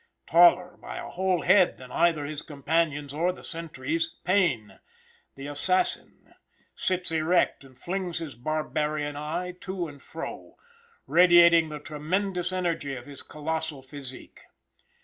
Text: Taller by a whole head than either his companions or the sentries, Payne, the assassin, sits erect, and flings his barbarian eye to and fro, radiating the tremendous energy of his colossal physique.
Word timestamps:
Taller 0.25 0.77
by 0.77 0.97
a 0.97 1.11
whole 1.11 1.43
head 1.43 1.77
than 1.77 1.91
either 1.91 2.25
his 2.25 2.41
companions 2.41 3.13
or 3.13 3.31
the 3.31 3.43
sentries, 3.43 4.15
Payne, 4.23 4.79
the 5.35 5.45
assassin, 5.45 6.33
sits 6.73 7.11
erect, 7.11 7.63
and 7.63 7.77
flings 7.77 8.17
his 8.17 8.33
barbarian 8.33 9.15
eye 9.15 9.53
to 9.61 9.87
and 9.87 10.01
fro, 10.01 10.55
radiating 11.05 11.69
the 11.69 11.77
tremendous 11.77 12.51
energy 12.51 12.95
of 12.95 13.05
his 13.05 13.21
colossal 13.21 13.83
physique. 13.83 14.41